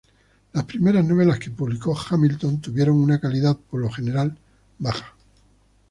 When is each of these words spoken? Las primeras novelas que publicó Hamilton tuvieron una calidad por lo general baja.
Las 0.53 0.63
primeras 0.65 1.05
novelas 1.05 1.37
que 1.37 1.51
publicó 1.51 1.95
Hamilton 2.09 2.59
tuvieron 2.59 2.95
una 2.99 3.19
calidad 3.19 3.55
por 3.55 3.81
lo 3.81 3.91
general 3.91 4.35
baja. 4.79 5.13